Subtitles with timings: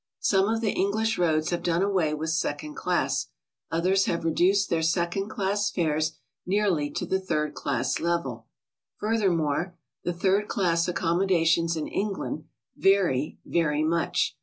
[0.21, 3.27] Some of the English roads have done away with second class,
[3.69, 8.47] others have reduced their second class fares nearly to the third class level.
[8.99, 12.45] Furthermore, the third class accommo dations in England
[12.75, 14.35] vary very much.